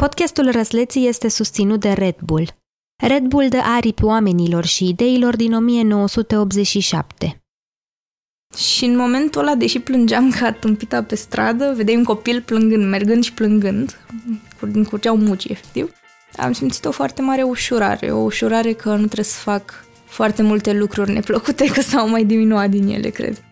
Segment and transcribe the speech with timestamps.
[0.00, 2.48] Podcastul Răsleții este susținut de Red Bull.
[3.02, 7.42] Red Bull dă aripi oamenilor și ideilor din 1987.
[8.56, 13.24] Și în momentul ăla, deși plângeam ca tâmpita pe stradă, vedeai un copil plângând, mergând
[13.24, 13.98] și plângând,
[14.88, 15.92] curgeau muci, efectiv,
[16.36, 20.72] am simțit o foarte mare ușurare, o ușurare că nu trebuie să fac foarte multe
[20.72, 23.44] lucruri neplăcute, că s-au mai diminuat din ele, cred.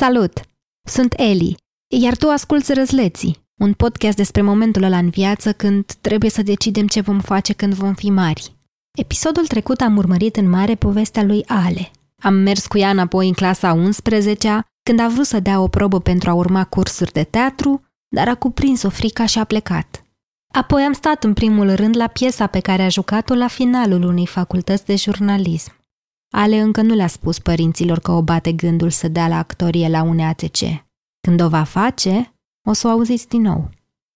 [0.00, 0.40] Salut!
[0.88, 1.56] Sunt Eli,
[2.00, 6.86] iar tu asculți Răzleții, un podcast despre momentul ăla în viață când trebuie să decidem
[6.86, 8.52] ce vom face când vom fi mari.
[8.98, 11.90] Episodul trecut am urmărit în mare povestea lui Ale.
[12.22, 16.00] Am mers cu ea înapoi în clasa 11 când a vrut să dea o probă
[16.00, 20.04] pentru a urma cursuri de teatru, dar a cuprins-o frica și a plecat.
[20.54, 24.26] Apoi am stat în primul rând la piesa pe care a jucat-o la finalul unei
[24.26, 25.79] facultăți de jurnalism.
[26.30, 30.02] Ale încă nu le-a spus părinților că o bate gândul să dea la actorie la
[30.02, 30.58] UNATC.
[31.20, 32.34] Când o va face,
[32.68, 33.70] o să o auziți din nou.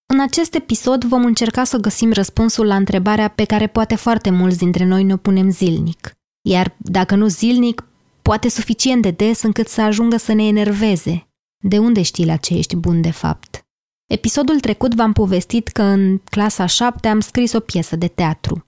[0.07, 4.59] În acest episod vom încerca să găsim răspunsul la întrebarea pe care poate foarte mulți
[4.59, 6.13] dintre noi ne punem zilnic.
[6.49, 7.87] Iar dacă nu zilnic,
[8.23, 11.29] poate suficient de des încât să ajungă să ne enerveze.
[11.63, 13.67] De unde știi la ce ești bun de fapt?
[14.07, 18.67] Episodul trecut v-am povestit că în clasa 7 am scris o piesă de teatru.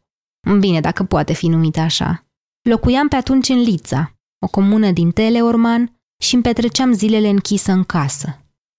[0.58, 2.25] Bine, dacă poate fi numită așa.
[2.68, 7.84] Locuiam pe atunci în Lița, o comună din Teleorman, și îmi petreceam zilele închisă în
[7.84, 8.38] casă.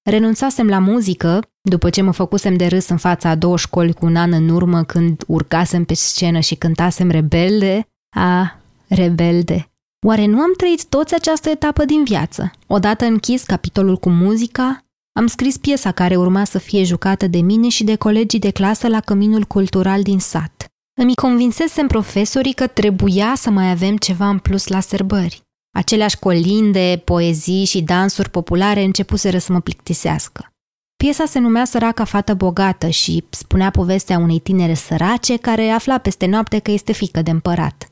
[0.10, 4.06] Renunțasem la muzică, după ce mă făcusem de râs în fața a două școli cu
[4.06, 7.88] un an în urmă când urcasem pe scenă și cântasem rebelde.
[8.16, 9.72] A, rebelde.
[10.06, 12.52] Oare nu am trăit toți această etapă din viață?
[12.68, 17.70] Odată închis capitolul cu muzica, am scris piesa care urma să fie jucată de mine
[17.70, 20.57] și de colegii de clasă la Căminul Cultural din sat.
[21.00, 25.42] Îmi convinsesem profesorii că trebuia să mai avem ceva în plus la sărbări.
[25.76, 30.50] Aceleași colinde, poezii și dansuri populare începuseră să mă plictisească.
[30.96, 36.26] Piesa se numea Săraca fată bogată și spunea povestea unei tinere sărace care afla peste
[36.26, 37.92] noapte că este fică de împărat.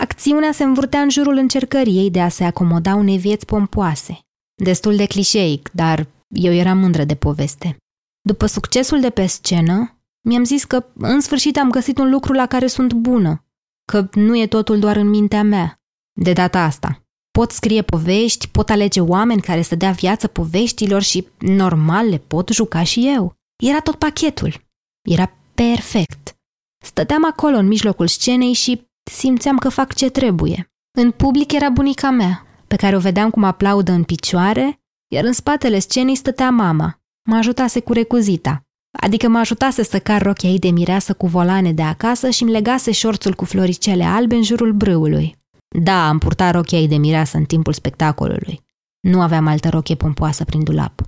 [0.00, 4.18] Acțiunea se învârtea în jurul încercării ei de a se acomoda unei vieți pompoase.
[4.62, 7.76] Destul de clișeic, dar eu eram mândră de poveste.
[8.20, 12.46] După succesul de pe scenă, mi-am zis că în sfârșit am găsit un lucru la
[12.46, 13.44] care sunt bună,
[13.84, 15.80] că nu e totul doar în mintea mea.
[16.12, 17.02] De data asta.
[17.30, 22.48] Pot scrie povești, pot alege oameni care să dea viață poveștilor și, normal, le pot
[22.48, 23.34] juca și eu.
[23.62, 24.66] Era tot pachetul.
[25.08, 26.36] Era perfect.
[26.84, 30.72] Stăteam acolo în mijlocul scenei și simțeam că fac ce trebuie.
[30.98, 34.80] În public era bunica mea, pe care o vedeam cum aplaudă în picioare,
[35.12, 37.00] iar în spatele scenei stătea mama.
[37.28, 38.67] Mă ajutase cu recuzita.
[39.00, 42.52] Adică mă ajutase să car rochia ei de mireasă cu volane de acasă și îmi
[42.52, 45.36] legase șorțul cu floricele albe în jurul brâului.
[45.82, 48.60] Da, am purtat rochia ei de mireasă în timpul spectacolului.
[49.00, 51.00] Nu aveam altă rochie pompoasă prin dulap.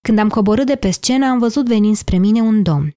[0.00, 2.92] Când am coborât de pe scenă, am văzut venind spre mine un domn.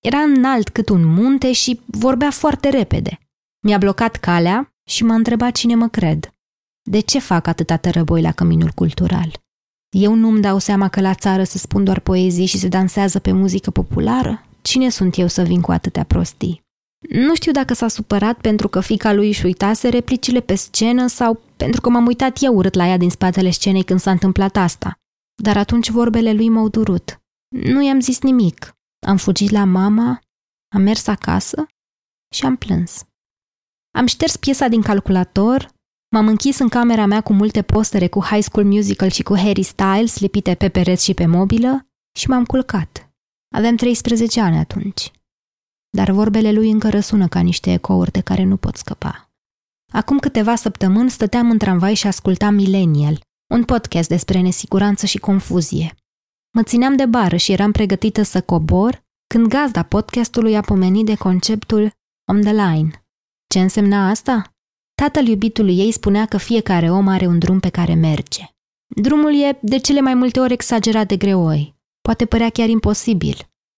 [0.00, 3.18] Era înalt cât un munte și vorbea foarte repede.
[3.66, 6.32] Mi-a blocat calea și m-a întrebat cine mă cred.
[6.82, 9.40] De ce fac atâta tărăboi la căminul cultural?
[9.90, 13.32] Eu nu-mi dau seama că la țară se spun doar poezii și se dansează pe
[13.32, 14.44] muzică populară?
[14.62, 16.62] Cine sunt eu să vin cu atâtea prostii?
[17.08, 21.40] Nu știu dacă s-a supărat pentru că fica lui își uitase replicile pe scenă sau
[21.56, 24.92] pentru că m-am uitat eu urât la ea din spatele scenei când s-a întâmplat asta.
[25.42, 27.20] Dar atunci vorbele lui m-au durut.
[27.48, 28.74] Nu i-am zis nimic.
[29.06, 30.20] Am fugit la mama,
[30.74, 31.66] am mers acasă
[32.34, 33.04] și am plâns.
[33.94, 35.70] Am șters piesa din calculator,
[36.12, 39.62] M-am închis în camera mea cu multe postere cu High School Musical și cu Harry
[39.62, 41.86] Styles lipite pe pereți și pe mobilă
[42.18, 43.10] și m-am culcat.
[43.54, 45.10] Aveam 13 ani atunci.
[45.96, 49.30] Dar vorbele lui încă răsună ca niște ecouri de care nu pot scăpa.
[49.92, 53.20] Acum câteva săptămâni stăteam în tramvai și ascultam Millennial,
[53.54, 55.94] un podcast despre nesiguranță și confuzie.
[56.54, 61.14] Mă țineam de bară și eram pregătită să cobor când gazda podcastului a pomenit de
[61.14, 61.92] conceptul
[62.32, 63.04] on the line.
[63.46, 64.54] Ce însemna asta?
[65.00, 68.44] Tatăl iubitului ei spunea că fiecare om are un drum pe care merge.
[68.86, 71.74] Drumul e de cele mai multe ori exagerat de greoi.
[72.00, 73.36] Poate părea chiar imposibil,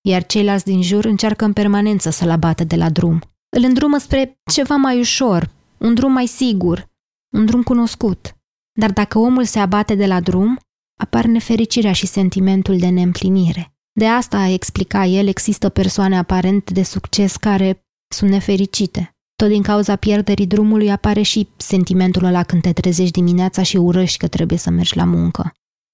[0.09, 3.21] iar ceilalți din jur încearcă în permanență să-l abată de la drum.
[3.57, 6.91] Îl îndrumă spre ceva mai ușor, un drum mai sigur,
[7.37, 8.37] un drum cunoscut.
[8.79, 10.59] Dar dacă omul se abate de la drum,
[11.01, 13.75] apar nefericirea și sentimentul de neîmplinire.
[13.93, 19.12] De asta, explica el, există persoane aparent de succes care sunt nefericite.
[19.43, 24.19] Tot din cauza pierderii drumului apare și sentimentul ăla când te trezești dimineața și urăști
[24.19, 25.53] că trebuie să mergi la muncă.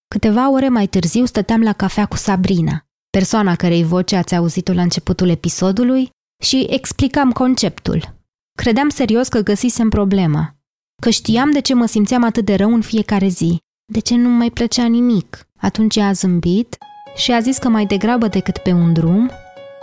[0.09, 4.83] Câteva ore mai târziu stăteam la cafea cu Sabrina, persoana cărei voce ați auzit-o la
[4.83, 6.11] începutul episodului,
[6.45, 8.15] și explicam conceptul.
[8.59, 10.56] Credeam serios că găsisem problema,
[11.03, 13.59] că știam de ce mă simțeam atât de rău în fiecare zi,
[13.93, 15.49] de ce nu mai plăcea nimic.
[15.56, 16.77] Atunci ea a zâmbit
[17.17, 19.31] și a zis că mai degrabă decât pe un drum,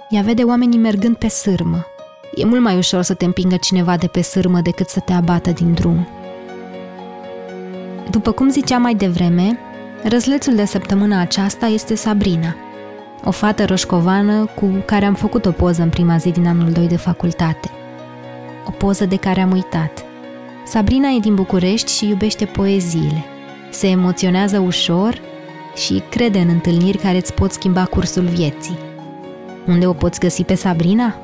[0.09, 1.85] ea vede oamenii mergând pe sârmă.
[2.35, 5.51] E mult mai ușor să te împingă cineva de pe sârmă decât să te abată
[5.51, 6.07] din drum.
[8.09, 9.59] După cum ziceam mai devreme,
[10.03, 12.55] răzlețul de săptămâna aceasta este Sabrina,
[13.23, 16.87] o fată roșcovană cu care am făcut o poză în prima zi din anul 2
[16.87, 17.69] de facultate.
[18.67, 20.05] O poză de care am uitat.
[20.65, 23.25] Sabrina e din București și iubește poeziile.
[23.71, 25.21] Se emoționează ușor
[25.75, 28.77] și crede în întâlniri care îți pot schimba cursul vieții.
[29.67, 31.15] Unde o poți găsi pe Sabrina?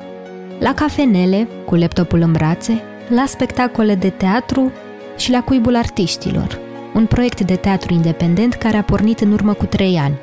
[0.62, 4.72] La cafenele, cu laptopul în brațe, la spectacole de teatru
[5.16, 6.58] și la Cuibul Artiștilor,
[6.94, 10.18] un proiect de teatru independent care a pornit în urmă cu trei ani.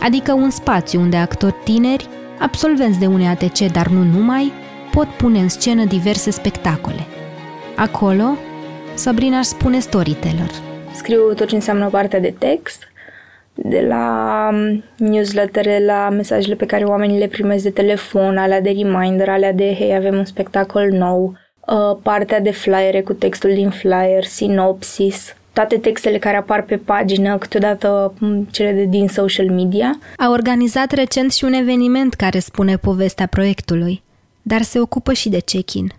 [0.00, 4.52] Adică un spațiu unde actori tineri, absolvenți de UNEATC, dar nu numai,
[4.90, 7.06] pot pune în scenă diverse spectacole.
[7.76, 8.36] Acolo,
[8.94, 10.50] Sabrina își spune storyteller.
[10.92, 12.82] Scriu tot ce înseamnă partea de text,
[13.54, 18.70] de la um, newslettere, la mesajele pe care oamenii le primesc de telefon, alea de
[18.70, 21.36] reminder, alea de hei, avem un spectacol nou,
[21.66, 27.38] uh, partea de flyere cu textul din flyer, sinopsis, toate textele care apar pe pagină,
[27.38, 28.14] câteodată
[28.50, 29.98] cele de din social media.
[30.16, 34.02] A organizat recent și un eveniment care spune povestea proiectului,
[34.42, 35.92] dar se ocupă și de check-in.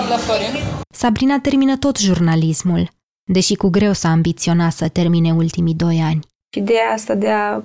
[0.00, 0.36] Numele tău?
[0.90, 2.88] Sabrina termină tot jurnalismul,
[3.24, 6.20] deși cu greu s-a ambiționat să termine ultimii doi ani.
[6.56, 7.62] Ideea asta de a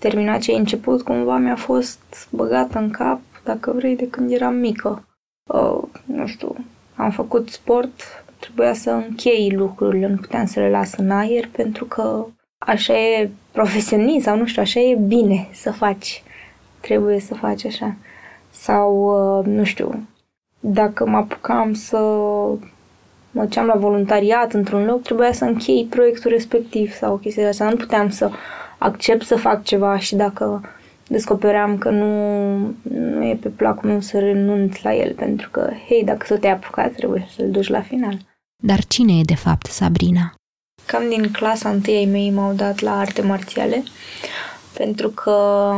[0.00, 4.54] termina ce ai început cumva mi-a fost băgată în cap, dacă vrei, de când eram
[4.54, 5.06] mică.
[5.52, 6.56] Uh, nu știu,
[6.94, 8.00] am făcut sport,
[8.38, 12.26] trebuia să închei lucrurile, nu puteam să le las în aer pentru că
[12.58, 16.22] așa e profesionist sau nu știu, așa e bine să faci.
[16.80, 17.96] Trebuie să faci așa.
[18.50, 18.94] Sau,
[19.38, 20.06] uh, nu știu,
[20.60, 21.98] dacă mă apucam să
[23.30, 27.68] mă duceam la voluntariat într-un loc, trebuia să închei proiectul respectiv sau chestia de asta.
[27.68, 28.30] Nu puteam să
[28.78, 30.62] accept să fac ceva și dacă
[31.08, 36.04] descopeream că nu, nu e pe placul meu să renunț la el, pentru că, hei,
[36.04, 38.18] dacă să te-ai apucat, trebuie să-l duci la final.
[38.62, 40.34] Dar cine e de fapt Sabrina?
[40.86, 43.82] Cam din clasa întâi ai mei m-au dat la arte marțiale,
[44.72, 45.70] pentru că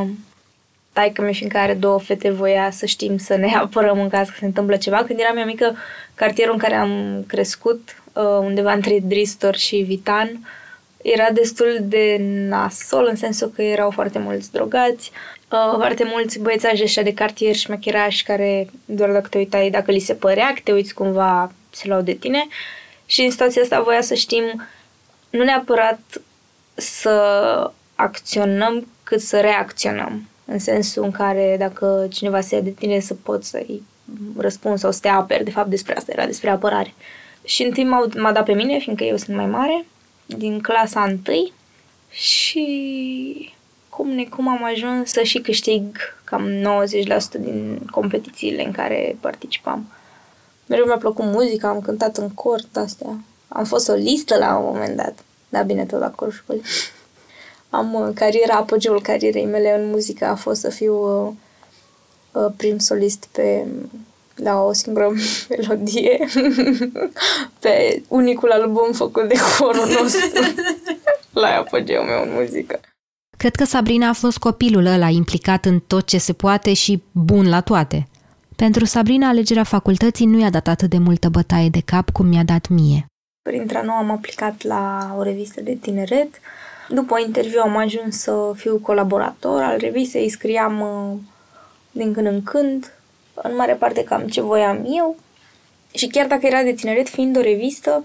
[0.92, 4.34] taică mi fiindcă are două fete voia să știm să ne apărăm în caz că
[4.38, 5.04] se întâmplă ceva.
[5.04, 5.76] Când eram eu mică,
[6.14, 10.48] cartierul în care am crescut, uh, undeva între Dristor și Vitan,
[11.02, 12.16] era destul de
[12.48, 15.10] nasol, în sensul că erau foarte mulți drogați,
[15.50, 19.98] uh, foarte mulți băiețași ăștia de cartier șmecherași care doar dacă te uitai, dacă li
[19.98, 22.46] se părea că te uiți cumva, se luau de tine.
[23.06, 24.66] Și în situația asta voia să știm
[25.30, 26.00] nu neapărat
[26.74, 33.00] să acționăm, cât să reacționăm în sensul în care dacă cineva se ia de tine
[33.00, 33.82] să poți să-i
[34.36, 36.94] răspunzi sau să te aperi, de fapt despre asta era, despre apărare.
[37.44, 39.84] Și întâi m-a, m-a dat pe mine, fiindcă eu sunt mai mare,
[40.26, 41.52] din clasa întâi
[42.10, 43.52] și
[43.88, 49.86] cum necum am ajuns să și câștig cam 90% din competițiile în care participam.
[50.66, 53.20] Mereu mi-a plăcut muzica, am cântat în cort, astea.
[53.48, 55.24] Am fost o listă la un moment dat.
[55.48, 56.62] Da, bine, tot la corșul școlii
[57.70, 61.32] am uh, cariera, apogeul carierei mele în muzică a fost să fiu uh,
[62.32, 63.66] uh, prim solist pe
[64.34, 65.12] la o singură
[65.48, 66.26] melodie
[67.60, 70.40] pe unicul album făcut de corul nostru
[71.30, 72.80] la apogeul meu în muzică.
[73.36, 77.48] Cred că Sabrina a fost copilul ăla implicat în tot ce se poate și bun
[77.48, 78.08] la toate.
[78.56, 82.44] Pentru Sabrina, alegerea facultății nu i-a dat atât de multă bătaie de cap cum mi-a
[82.44, 83.06] dat mie.
[83.42, 86.40] Printre nou am aplicat la o revistă de tineret,
[86.92, 91.18] după interviu am ajuns să fiu colaborator al revistei, scriam uh,
[91.90, 92.92] din când în când,
[93.34, 95.16] în mare parte cam ce voiam eu.
[95.92, 98.04] Și chiar dacă era de tineret, fiind o revistă,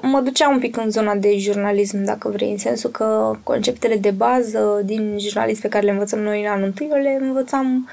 [0.00, 4.10] mă ducea un pic în zona de jurnalism, dacă vrei, în sensul că conceptele de
[4.10, 7.88] bază din jurnalism pe care le învățăm noi în anul întâi, le învățam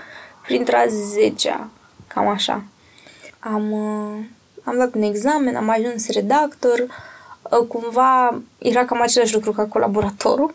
[0.45, 1.69] printre a zecea,
[2.07, 2.63] cam așa.
[3.39, 4.25] Am, uh,
[4.63, 6.93] am dat un examen, am ajuns redactor, Ă,
[7.57, 10.53] cumva era cam același lucru ca colaboratorul,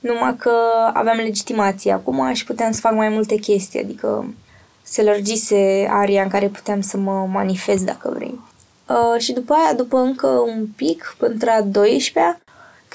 [0.00, 0.52] numai că
[0.92, 4.34] aveam legitimație acum și puteam să fac mai multe chestii, adică
[4.82, 8.40] se lărgise aria în care puteam să mă manifest dacă vrei.
[8.88, 12.38] Uh, și după aia, după încă un pic, între a 12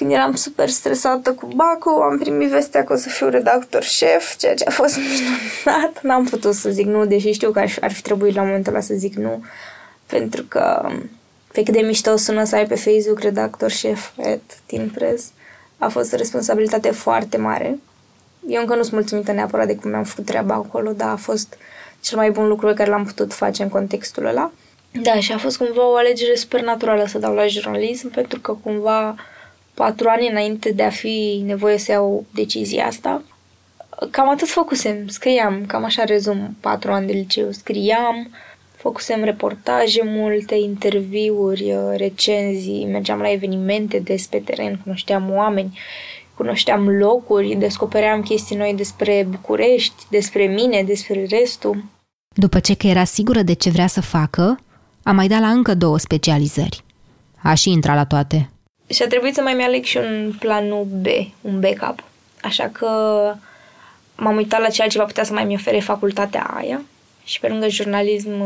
[0.00, 4.36] când eram super stresată cu Baco, am primit vestea că o să fiu redactor șef,
[4.36, 6.02] ceea ce a fost minunat.
[6.02, 8.94] N-am putut să zic nu, deși știu că ar fi trebuit la momentul ăla să
[8.94, 9.44] zic nu,
[10.06, 10.90] pentru că
[11.52, 15.32] pe cât de mișto sună să ai pe Facebook redactor șef at Teen Press,
[15.78, 17.78] a fost o responsabilitate foarte mare.
[18.48, 21.56] Eu încă nu sunt mulțumită neapărat de cum mi-am făcut treaba acolo, dar a fost
[22.00, 24.50] cel mai bun lucru pe care l-am putut face în contextul ăla.
[25.02, 28.52] Da, și a fost cumva o alegere super naturală să dau la jurnalism, pentru că
[28.52, 29.14] cumva
[29.74, 33.22] patru ani înainte de a fi nevoie să iau decizia asta,
[34.10, 38.30] cam atât făcusem, scriam, cam așa rezum patru ani de liceu, scriam,
[38.80, 45.78] făcusem reportaje multe, interviuri, recenzii, mergeam la evenimente des pe teren, cunoșteam oameni,
[46.34, 51.84] cunoșteam locuri, descopeream chestii noi despre București, despre mine, despre restul.
[52.34, 54.58] După ce că era sigură de ce vrea să facă,
[55.02, 56.84] a mai dat la încă două specializări.
[57.42, 58.50] A și intrat la toate.
[58.86, 61.06] Și a trebuit să mai mi-aleg și un planul B,
[61.40, 62.04] un backup.
[62.42, 62.88] Așa că
[64.16, 66.82] m-am uitat la ce altceva putea să mai mi ofere facultatea aia.
[67.30, 68.42] Și pe lângă jurnalism,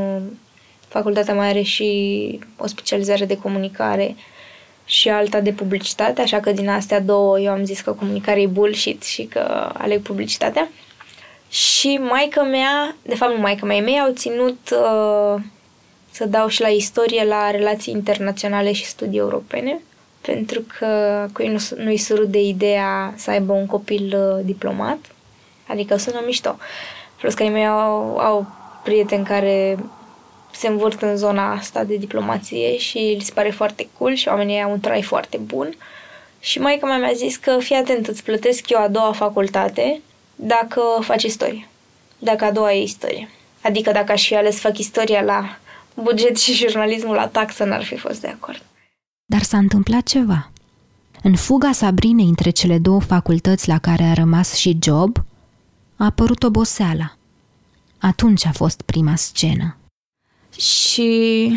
[0.88, 4.17] facultatea mai are și o specializare de comunicare
[4.85, 8.47] și alta de publicitate, așa că din astea două eu am zis că comunicare e
[8.47, 10.69] bullshit și că aleg publicitatea.
[11.49, 15.43] Și maica mea, de fapt nu maica mea, mei au ținut uh,
[16.11, 19.81] să dau și la istorie, la relații internaționale și studii europene,
[20.21, 20.88] pentru că
[21.33, 24.99] cu ei nu, nu-i surut de ideea să aibă un copil uh, diplomat,
[25.67, 26.57] adică sună mișto.
[27.21, 29.79] Plus că ei mei au, au prieteni care
[30.53, 34.62] se învârt în zona asta de diplomație și li se pare foarte cool și oamenii
[34.62, 35.76] au un trai foarte bun.
[36.41, 40.00] Și maica mea mi-a zis că fii atent, îți plătesc eu a doua facultate
[40.37, 41.69] dacă faci istorie.
[42.19, 43.29] Dacă a doua e istorie.
[43.62, 45.59] Adică dacă aș fi ales să fac istoria la
[45.95, 48.62] buget și jurnalismul la taxă, n-ar fi fost de acord.
[49.25, 50.50] Dar s-a întâmplat ceva.
[51.23, 55.17] În fuga Sabrinei între cele două facultăți la care a rămas și job,
[55.97, 57.17] a apărut oboseala.
[58.06, 59.76] Atunci a fost prima scenă.
[60.56, 61.50] Și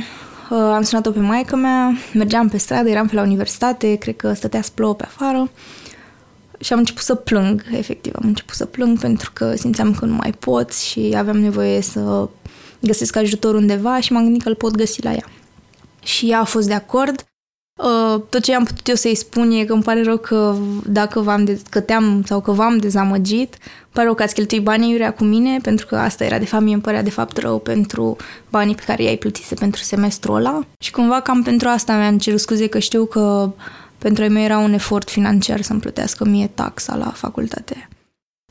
[0.50, 4.34] uh, am sunat-o pe maică mea, mergeam pe stradă, eram pe la universitate, cred că
[4.34, 5.50] stătea să plouă pe afară
[6.60, 10.14] și am început să plâng, efectiv, am început să plâng pentru că simțeam că nu
[10.14, 12.30] mai pot și aveam nevoie să
[12.80, 15.26] găsesc ajutor undeva și m-am gândit că îl pot găsi la ea.
[16.04, 17.26] Și ea a fost de acord.
[17.78, 20.56] Uh, tot ce am putut eu să-i spun e că îmi pare rău că
[20.86, 24.64] dacă v-am de- că te-am sau că v-am dezamăgit, îmi pare rău că ați cheltuit
[24.64, 27.38] banii iurea cu mine, pentru că asta era de fapt, mie îmi părea de fapt
[27.38, 28.16] rău pentru
[28.50, 30.66] banii pe care i-ai plătise pentru semestrul ăla.
[30.80, 33.54] Și cumva cam pentru asta mi-am cerut scuze că știu că
[33.98, 37.90] pentru ei mei era un efort financiar să-mi plătească mie taxa la facultate.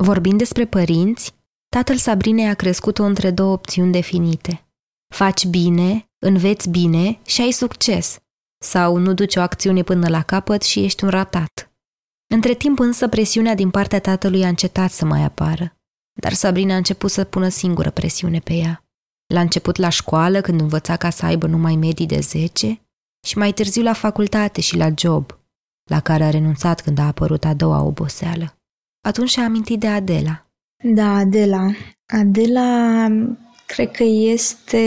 [0.03, 1.33] Vorbind despre părinți,
[1.69, 4.67] tatăl Sabrinei a crescut-o între două opțiuni definite.
[5.15, 8.19] Faci bine, înveți bine și ai succes.
[8.67, 11.73] Sau nu duci o acțiune până la capăt și ești un ratat.
[12.35, 15.77] Între timp însă presiunea din partea tatălui a încetat să mai apară.
[16.21, 18.85] Dar Sabrina a început să pună singură presiune pe ea.
[19.35, 22.81] La început la școală, când învăța ca să aibă numai medii de 10,
[23.27, 25.39] și mai târziu la facultate și la job,
[25.91, 28.59] la care a renunțat când a apărut a doua oboseală.
[29.01, 30.47] Atunci și-a amintit de Adela.
[30.85, 31.67] Da, Adela.
[32.07, 33.09] Adela
[33.67, 34.83] cred că este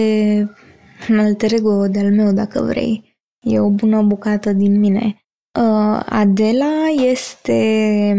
[1.09, 3.07] un alter ego de-al meu, dacă vrei.
[3.39, 5.24] E o bună bucată din mine.
[5.60, 8.15] Uh, Adela este,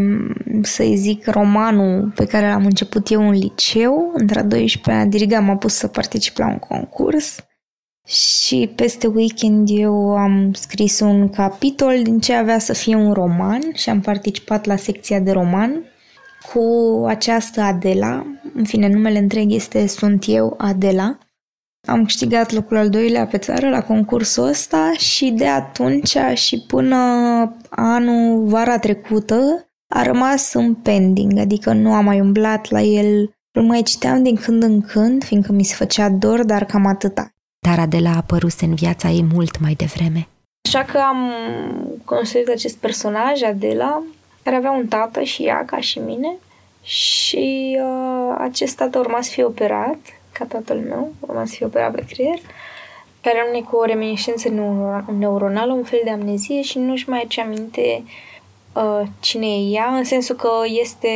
[0.62, 4.11] să-i zic, romanul pe care l-am început eu în liceu.
[4.15, 7.45] Între a 12-a, Diriga m-a pus să particip la un concurs
[8.07, 13.61] și peste weekend eu am scris un capitol din ce avea să fie un roman
[13.75, 15.85] și am participat la secția de roman
[16.53, 16.62] cu
[17.07, 18.27] această Adela.
[18.55, 21.19] În fine, numele întreg este Sunt eu, Adela.
[21.89, 26.97] Am câștigat locul al doilea pe țară la concursul ăsta și de atunci și până
[27.69, 33.35] anul, vara trecută, a rămas în pending, adică nu am mai umblat la el.
[33.53, 37.35] Îl mai citeam din când în când, fiindcă mi se făcea dor, dar cam atâta.
[37.67, 40.29] Dar Adela a apărut în viața ei mult mai devreme.
[40.69, 41.33] Așa că am
[42.05, 44.03] construit acest personaj, Adela,
[44.43, 46.37] care avea un tată și ea, ca și mine,
[46.83, 49.99] și uh, acest tată urma să fie operat,
[50.40, 52.38] ca tatăl meu, urma să fie operat pe creier,
[53.20, 54.49] care rămâne cu o reminiscență
[55.18, 58.02] neuronală, un fel de amnezie și nu-și mai aduce aminte
[58.73, 61.09] uh, cine e ea, în sensul că este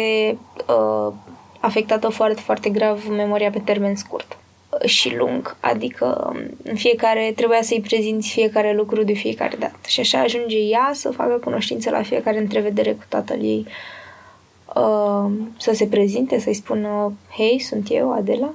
[0.69, 1.13] uh,
[1.61, 4.39] afectată foarte, foarte grav memoria pe termen scurt
[4.85, 9.79] și lung, adică um, în fiecare trebuia să-i prezinți fiecare lucru de fiecare dată.
[9.87, 13.67] Și așa ajunge ea să facă cunoștință la fiecare întrevedere cu tatăl ei,
[14.75, 18.55] uh, să se prezinte, să-i spună, hei, sunt eu, Adela,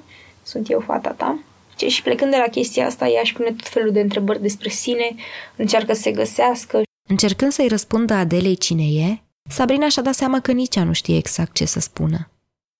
[0.49, 1.39] sunt eu, fata ta.
[1.87, 5.15] Și plecând de la chestia asta, ea își pune tot felul de întrebări despre sine,
[5.55, 6.81] încearcă să se găsească.
[7.09, 11.17] Încercând să-i răspundă Adelei cine e, Sabrina și-a dat seama că nici ea nu știe
[11.17, 12.31] exact ce să spună.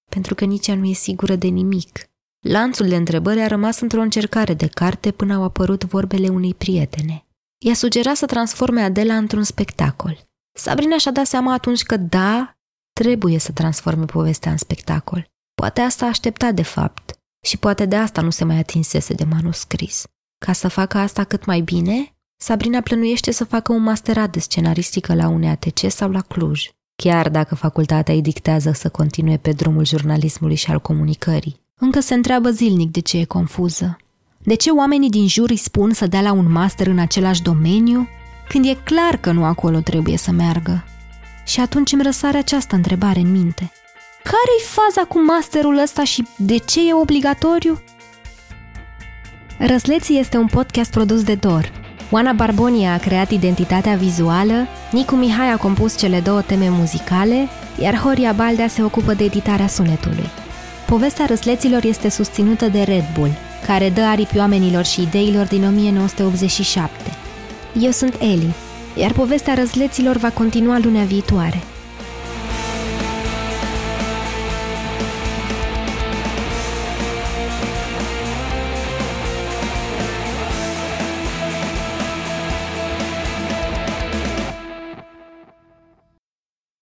[0.09, 2.09] Pentru că nici ea nu e sigură de nimic.
[2.39, 7.25] Lanțul de întrebări a rămas într-o încercare de carte până au apărut vorbele unei prietene.
[7.57, 10.17] Ea sugera să transforme Adela într-un spectacol.
[10.57, 12.57] Sabrina și-a dat seama atunci că da,
[12.93, 15.29] trebuie să transforme povestea în spectacol.
[15.53, 20.03] Poate asta aștepta de fapt și poate de asta nu se mai atinsese de manuscris.
[20.45, 25.13] Ca să facă asta cât mai bine, Sabrina plănuiește să facă un masterat de scenaristică
[25.13, 30.55] la UNATC sau la Cluj, chiar dacă facultatea îi dictează să continue pe drumul jurnalismului
[30.55, 31.61] și al comunicării.
[31.79, 33.97] Încă se întreabă zilnic de ce e confuză.
[34.37, 38.07] De ce oamenii din jur îi spun să dea la un master în același domeniu,
[38.49, 40.83] când e clar că nu acolo trebuie să meargă?
[41.45, 43.71] Și atunci îmi răsare această întrebare în minte.
[44.31, 47.81] Care-i faza cu masterul ăsta și de ce e obligatoriu?
[49.57, 51.71] Răsleții este un podcast produs de Dor.
[52.11, 57.47] Oana Barbonia a creat identitatea vizuală, Nicu Mihai a compus cele două teme muzicale,
[57.79, 60.29] iar Horia Baldea se ocupă de editarea sunetului.
[60.87, 63.31] Povestea răsleților este susținută de Red Bull,
[63.65, 66.91] care dă aripi oamenilor și ideilor din 1987.
[67.79, 68.53] Eu sunt Eli,
[68.95, 71.63] iar povestea răsleților va continua lunea viitoare–